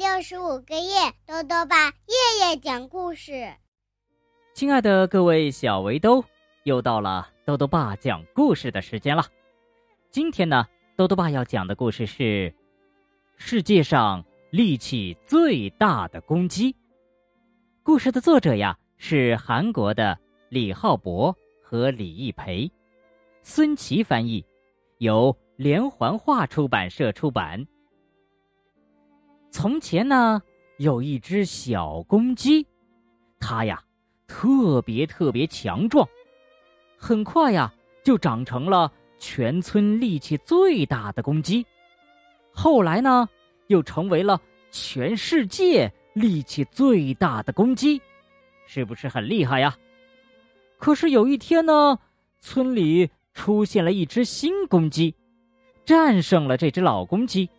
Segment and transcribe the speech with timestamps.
[0.00, 3.52] 六十五个夜，豆豆爸夜夜讲故事。
[4.54, 6.24] 亲爱的各位小围兜，
[6.64, 9.22] 又到了豆豆爸讲故事的时间了。
[10.10, 10.66] 今天呢，
[10.96, 12.54] 豆豆爸要讲的故事是
[13.36, 16.74] 世界上力气最大的公鸡。
[17.82, 22.72] 故事的作者呀是韩国的李浩博和李义培，
[23.42, 24.46] 孙琦翻译，
[24.96, 27.66] 由连环画出版社出版。
[29.50, 30.40] 从前呢，
[30.78, 32.64] 有一只小公鸡，
[33.40, 33.82] 它呀
[34.28, 36.08] 特别特别强壮，
[36.96, 37.72] 很快呀
[38.04, 41.66] 就长成了全村力气最大的公鸡。
[42.52, 43.28] 后来呢，
[43.66, 44.40] 又成为了
[44.70, 48.00] 全世界力气最大的公鸡，
[48.66, 49.76] 是不是很厉害呀？
[50.78, 51.98] 可是有一天呢，
[52.38, 55.14] 村里出现了一只新公鸡，
[55.84, 57.50] 战胜了这只老公鸡，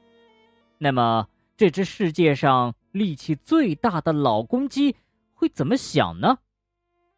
[0.78, 1.28] 那么。
[1.58, 4.96] 这只世界上力气最大的老公鸡
[5.34, 6.40] 会怎么想呢？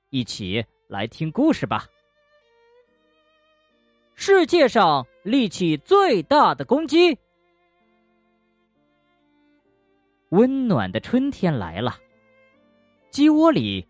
[0.10, 1.88] 一起来听故事吧。
[4.16, 7.18] 世界上力气最大的公鸡。
[10.30, 11.96] 温暖的春天来了，
[13.10, 13.88] 鸡窝里，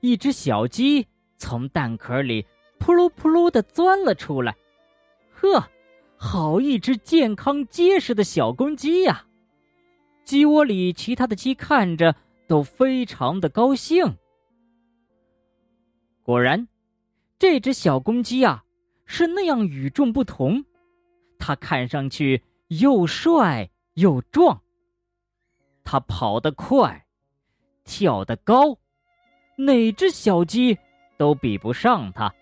[0.00, 2.46] 一只小鸡从蛋壳里
[2.78, 4.56] 扑噜扑噜的钻了出来。
[5.32, 5.68] 呵，
[6.16, 9.26] 好一只健康结实的小公鸡呀！
[10.26, 12.12] 鸡窝里，其他的鸡看着
[12.48, 14.18] 都非常的高兴。
[16.24, 16.66] 果然，
[17.38, 18.64] 这只小公鸡啊
[19.04, 20.64] 是那样与众不同，
[21.38, 24.60] 它看上去又帅又壮。
[25.84, 27.06] 它跑得快，
[27.84, 28.76] 跳得高，
[29.56, 30.76] 哪只小鸡
[31.16, 32.34] 都比不上它。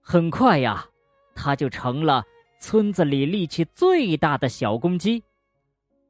[0.00, 0.86] 很快呀，
[1.34, 2.24] 它就成了
[2.60, 5.20] 村子里力气最大的小公鸡。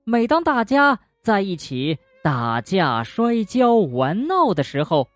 [0.05, 5.09] 每当大家在一起打架、摔跤、玩闹的时候，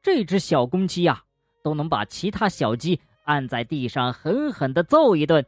[0.00, 1.24] 这只小公鸡呀，
[1.62, 5.44] 都能把其他小鸡按在地上狠狠的揍一顿，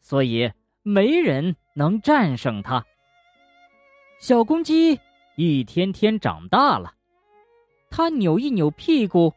[0.00, 0.52] 所以
[0.82, 2.84] 没人能战胜它。
[4.20, 5.00] 小公鸡
[5.36, 6.94] 一天天长大了，
[7.90, 9.32] 它扭一扭屁股，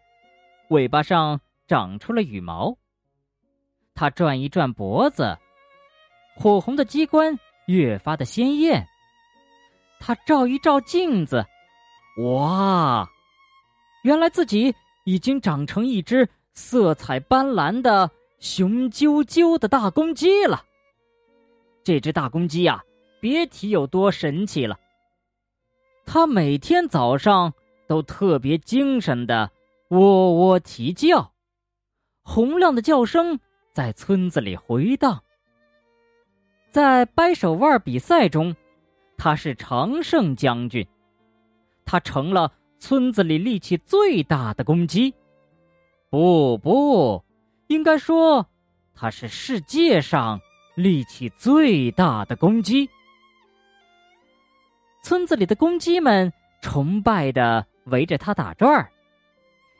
[0.69, 2.77] 尾巴上长出了羽毛；
[3.95, 5.37] 它转一转脖子，
[6.35, 7.39] 火红的鸡冠。
[7.67, 8.85] 越发的鲜艳。
[9.99, 11.45] 他照一照镜子，
[12.23, 13.07] 哇，
[14.03, 14.75] 原来自己
[15.05, 20.65] 已经长成一只色彩斑斓的雄赳赳的大公鸡了。
[21.85, 22.83] 这只大公鸡呀，
[23.21, 24.77] 别提有多神气了。
[26.05, 27.53] 它每天早上
[27.87, 29.49] 都特别精神的
[29.87, 31.31] 喔喔啼叫，
[32.23, 33.39] 洪亮的叫声
[33.71, 35.22] 在村子里回荡。
[36.73, 38.55] 在掰手腕比赛中，
[39.15, 40.83] 他是常胜将军，
[41.85, 45.13] 他成了村子里力气最大的公鸡。
[46.09, 47.23] 不不，
[47.67, 48.47] 应该说
[48.95, 50.41] 他是世界上
[50.73, 52.89] 力气最大的公鸡。
[55.03, 58.91] 村子里的公鸡们崇拜的围着他打转儿，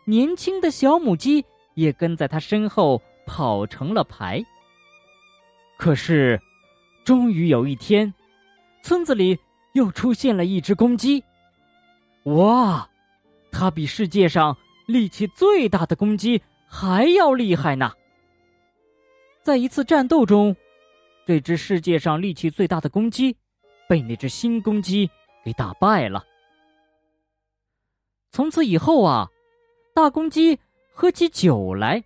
[0.05, 1.43] 年轻的小母鸡
[1.73, 4.45] 也跟在他身后跑成了排。
[5.75, 6.39] 可是。
[7.03, 8.13] 终于有一天，
[8.81, 9.37] 村子里
[9.73, 11.23] 又出现了一只公鸡。
[12.23, 12.89] 哇，
[13.51, 14.55] 它比世界上
[14.87, 17.91] 力气最大的公鸡还要厉害呢！
[19.41, 20.55] 在一次战斗中，
[21.25, 23.35] 这只世界上力气最大的公鸡
[23.89, 25.09] 被那只新公鸡
[25.43, 26.23] 给打败了。
[28.31, 29.29] 从此以后啊，
[29.93, 30.57] 大公鸡
[30.93, 32.01] 喝起酒来，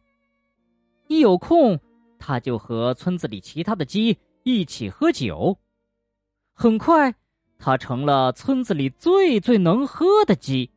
[1.07, 1.79] 一有空，
[2.17, 4.17] 他就和村子里其他的鸡。
[4.47, 5.59] 一起喝酒，
[6.53, 7.13] 很快，
[7.59, 10.71] 他成了村子里最最能喝的鸡。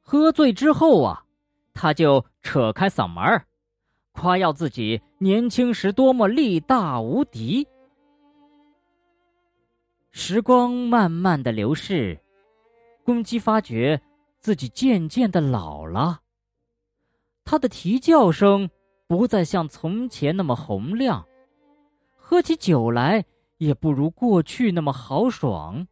[0.00, 1.26] 喝醉之后啊，
[1.74, 3.44] 他就扯开嗓门儿，
[4.12, 7.68] 夸耀自己年轻时多么力大无敌。
[10.10, 12.18] 时光慢慢的流逝，
[13.04, 14.00] 公鸡发觉
[14.40, 16.22] 自己渐渐的老了，
[17.44, 18.70] 它的啼叫声
[19.06, 21.22] 不再像从前那么洪亮。
[22.32, 23.26] 喝起酒来
[23.58, 25.86] 也不如过去那么豪爽。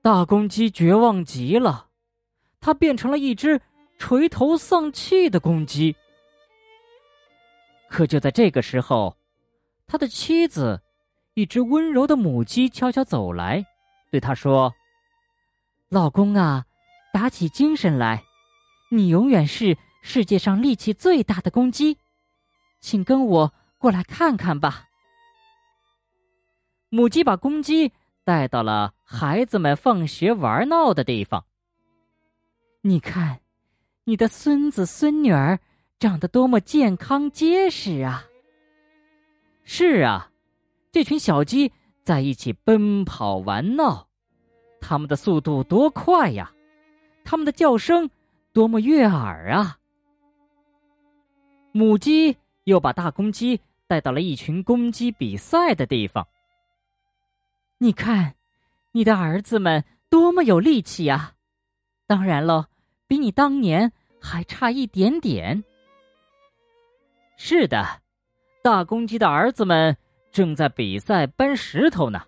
[0.00, 1.88] 大公鸡绝望极了，
[2.62, 3.60] 它变成了一只
[3.98, 5.94] 垂头丧气的公鸡。
[7.90, 9.18] 可就在这个时候，
[9.86, 10.80] 他的妻子，
[11.34, 13.66] 一只温柔的母鸡悄悄走来，
[14.10, 14.72] 对他说
[15.92, 16.64] ：“老公啊，
[17.12, 18.24] 打起精神来，
[18.90, 21.98] 你永远是世界上力气最大的公鸡，
[22.80, 24.84] 请跟我。”过来看看吧。
[26.90, 27.90] 母鸡把公鸡
[28.24, 31.42] 带到了孩子们放学玩闹的地方。
[32.82, 33.40] 你看，
[34.04, 35.58] 你的孙子孙女儿
[35.98, 38.22] 长得多么健康结实啊！
[39.64, 40.30] 是啊，
[40.92, 41.72] 这群小鸡
[42.04, 44.06] 在一起奔跑玩闹，
[44.78, 46.52] 它们的速度多快呀！
[47.24, 48.10] 它们的叫声
[48.52, 49.78] 多么悦耳啊！
[51.72, 53.58] 母鸡又把大公鸡
[53.90, 56.24] 带到了一群公鸡比赛的地方。
[57.78, 58.36] 你看，
[58.92, 61.34] 你的儿子们多么有力气呀！
[62.06, 62.66] 当然喽，
[63.08, 63.90] 比你当年
[64.22, 65.64] 还差一点点。
[67.36, 68.00] 是的，
[68.62, 69.96] 大公鸡的儿子们
[70.30, 72.22] 正在比赛搬石头呢。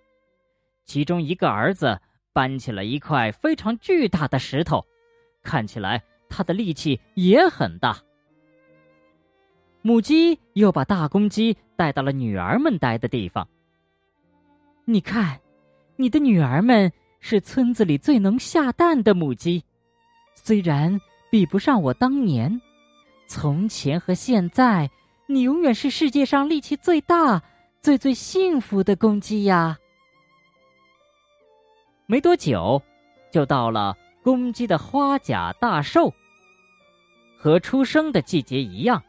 [0.84, 2.00] 其中一个儿子
[2.32, 4.84] 搬起了一块非常巨大的石头，
[5.44, 8.02] 看起来他的力气也很大。
[9.82, 13.46] 母鸡又把大公鸡带到了女儿们待的地方。
[14.84, 15.40] 你看，
[15.96, 16.90] 你的女儿们
[17.20, 19.62] 是村子里最能下蛋的母鸡，
[20.34, 21.00] 虽然
[21.30, 22.60] 比不上我当年，
[23.26, 24.88] 从前和现在，
[25.26, 27.42] 你永远是世界上力气最大、
[27.80, 29.78] 最最幸福的公鸡呀。
[32.06, 32.80] 没多久，
[33.32, 36.12] 就到了公鸡的花甲大寿，
[37.36, 39.02] 和出生的季节一样。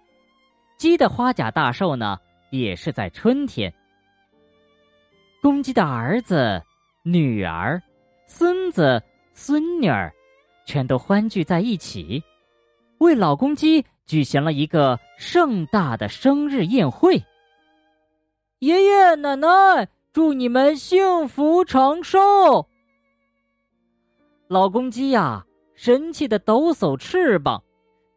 [0.84, 2.20] 鸡的花甲大寿呢，
[2.50, 3.74] 也是在春天。
[5.42, 6.62] 公鸡的儿子、
[7.04, 7.82] 女儿、
[8.28, 9.02] 孙子、
[9.34, 10.14] 孙女儿，
[10.66, 12.22] 全都欢聚在一起，
[12.98, 17.16] 为老公鸡举行了一个盛大的生日宴会。
[18.60, 22.68] 爷爷奶奶，祝你们幸福长寿！
[24.50, 25.46] 老公鸡呀，
[25.76, 27.64] 神气的抖擞翅膀，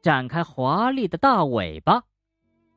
[0.03, 2.03] 展开华丽的大尾巴。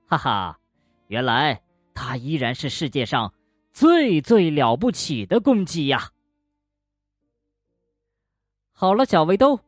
[0.09, 0.59] 哈哈，
[1.05, 1.61] 原来
[1.93, 3.31] 它依然是世界上
[3.71, 6.09] 最最了不起的公鸡呀！
[8.73, 9.59] 好了，小围兜，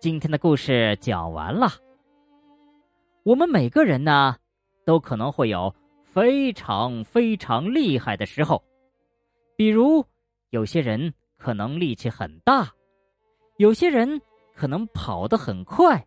[0.00, 1.68] 今天的故事讲完了。
[3.24, 4.36] 我们每个人呢，
[4.84, 5.74] 都可能会有
[6.04, 8.62] 非常非常厉害的时候，
[9.56, 10.06] 比如
[10.50, 12.72] 有些人可能力气很大，
[13.56, 14.22] 有些人
[14.54, 16.06] 可能跑得很快，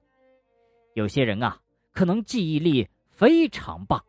[0.94, 1.60] 有些人啊，
[1.92, 2.88] 可能记忆力。
[3.16, 4.04] 非常棒。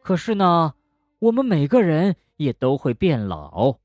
[0.00, 0.74] 可是呢，
[1.18, 3.76] 我们每个人也都会变老，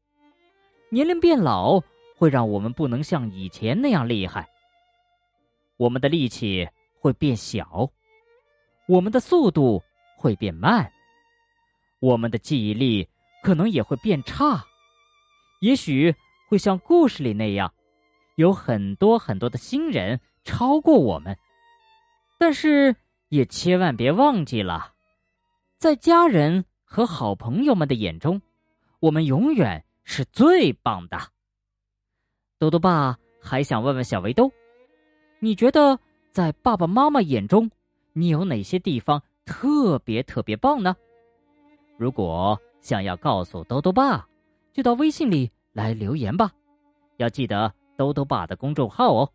[0.90, 1.80] 年龄变老
[2.16, 4.48] 会让我们不能像以前那样厉害。
[5.76, 6.68] 我们的力气
[7.00, 7.92] 会变小，
[8.88, 9.84] 我们的速度
[10.18, 10.92] 会变慢，
[12.00, 13.08] 我们的记忆力
[13.44, 14.66] 可能也会变差，
[15.60, 16.16] 也许
[16.48, 17.72] 会像故事里那样，
[18.36, 21.38] 有很多很多的新人超过我们，
[22.40, 22.96] 但是。
[23.30, 24.94] 也千万别忘记了，
[25.78, 28.42] 在家人和好朋友们的眼中，
[29.00, 31.18] 我们永远是最棒的。
[32.58, 34.50] 豆豆爸还想问问小围兜，
[35.40, 36.00] 你觉得
[36.32, 37.70] 在爸爸妈妈眼中，
[38.14, 40.96] 你有哪些地方特别特别棒呢？
[41.98, 44.28] 如果想要告诉豆豆爸，
[44.72, 46.52] 就到微信里来留言吧。
[47.18, 49.34] 要记得豆豆爸的公众号哦，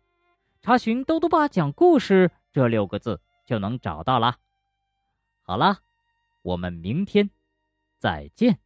[0.61, 3.19] 查询“豆豆爸讲故事”这六个字。
[3.45, 4.37] 就能找到了。
[5.41, 5.81] 好了，
[6.41, 7.29] 我们明天
[7.97, 8.62] 再见。